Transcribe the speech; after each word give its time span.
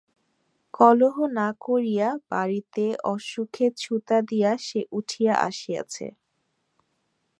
কলহ 0.73 1.15
না 1.31 1.47
করিয়া 1.59 2.09
বাড়িতে 2.29 2.85
অসুখের 3.05 3.71
ছুতা 3.77 4.17
দিয়া 4.29 4.51
সে 4.59 4.81
উঠিয়া 4.91 5.33
আসিয়াছে। 5.47 6.05